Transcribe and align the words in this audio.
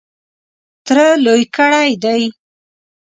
تره 0.85 1.05
لوی 1.25 1.43
کړی 1.55 1.89
دی. 2.03 2.21